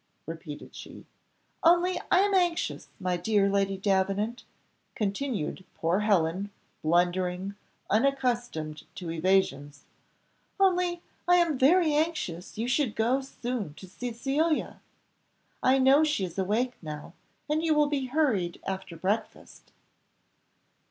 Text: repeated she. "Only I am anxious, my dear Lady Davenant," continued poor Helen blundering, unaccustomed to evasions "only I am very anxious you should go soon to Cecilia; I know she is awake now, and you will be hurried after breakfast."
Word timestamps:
repeated 0.25 0.73
she. 0.75 1.05
"Only 1.63 2.01
I 2.09 2.21
am 2.21 2.33
anxious, 2.33 2.87
my 2.99 3.17
dear 3.17 3.47
Lady 3.47 3.77
Davenant," 3.77 4.45
continued 4.95 5.63
poor 5.75 5.99
Helen 5.99 6.49
blundering, 6.81 7.53
unaccustomed 7.87 8.81
to 8.95 9.11
evasions 9.11 9.83
"only 10.59 11.03
I 11.27 11.35
am 11.35 11.55
very 11.55 11.93
anxious 11.93 12.57
you 12.57 12.67
should 12.67 12.95
go 12.95 13.21
soon 13.21 13.75
to 13.75 13.85
Cecilia; 13.87 14.81
I 15.61 15.77
know 15.77 16.03
she 16.03 16.25
is 16.25 16.39
awake 16.39 16.73
now, 16.81 17.13
and 17.47 17.63
you 17.63 17.75
will 17.75 17.85
be 17.87 18.07
hurried 18.07 18.59
after 18.65 18.97
breakfast." 18.97 19.71